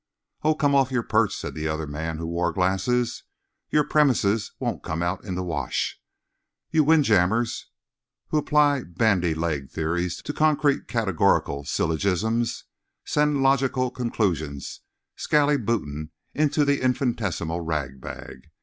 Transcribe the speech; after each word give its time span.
"Oh, 0.41 0.55
come 0.55 0.73
off 0.73 0.89
your 0.89 1.03
perch!" 1.03 1.35
said 1.37 1.53
the 1.53 1.67
other 1.67 1.85
man, 1.85 2.17
who 2.17 2.25
wore 2.25 2.51
glasses. 2.51 3.21
"Your 3.69 3.83
premises 3.83 4.51
won't 4.59 4.81
come 4.81 5.03
out 5.03 5.23
in 5.23 5.35
the 5.35 5.43
wash. 5.43 6.01
You 6.71 6.83
wind 6.83 7.03
jammers 7.03 7.69
who 8.29 8.39
apply 8.39 8.81
bandy 8.81 9.35
legged 9.35 9.69
theories 9.69 10.19
to 10.23 10.33
concrete 10.33 10.87
categorical 10.87 11.65
syllogisms 11.65 12.63
send 13.05 13.43
logical 13.43 13.91
conclusions 13.91 14.79
skallybootin' 15.15 16.09
into 16.33 16.65
the 16.65 16.81
infinitesimal 16.81 17.61
ragbag. 17.61 18.49